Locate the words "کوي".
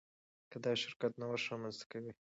1.91-2.11